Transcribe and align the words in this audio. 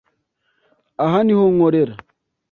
Aha 1.03 1.19
niho 1.23 1.43
nkorera. 1.55 1.93